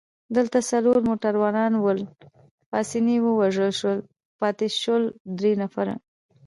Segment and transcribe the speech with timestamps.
[0.35, 1.99] دلته څلور موټروانان ول،
[2.71, 3.91] پاسیني ووژل شو،
[4.39, 5.03] پاتې شول
[5.39, 5.95] درې نفره.